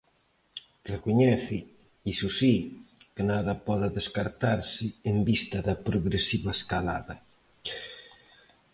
[0.93, 1.57] Recoñece,
[2.13, 2.55] iso si,
[3.13, 7.15] que nada pode descartarse en vista da progresiva escalada.